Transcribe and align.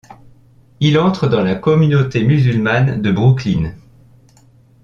Il 0.79 0.97
entre 0.97 1.27
dans 1.27 1.43
la 1.43 1.53
communauté 1.53 2.23
musulmane 2.23 3.03
de 3.03 3.11
Brooklyn. 3.11 3.75